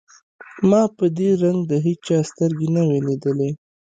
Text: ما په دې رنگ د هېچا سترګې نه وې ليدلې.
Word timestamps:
ما 0.69 0.81
په 0.97 1.05
دې 1.17 1.29
رنگ 1.43 1.59
د 1.71 1.73
هېچا 1.85 2.17
سترګې 2.31 2.67
نه 2.75 2.81
وې 2.87 2.99
ليدلې. 3.07 3.51